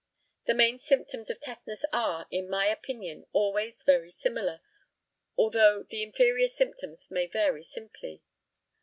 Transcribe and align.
The 0.45 0.55
main 0.55 0.79
symptoms 0.79 1.29
of 1.29 1.39
tetanus 1.39 1.85
are, 1.93 2.25
in 2.31 2.49
my 2.49 2.65
opinion, 2.65 3.27
always 3.33 3.83
very 3.85 4.09
similar, 4.09 4.59
although 5.37 5.83
the 5.83 6.01
inferior 6.01 6.47
symptoms 6.47 7.11
may 7.11 7.27
vary 7.27 7.61
simply. 7.63 8.23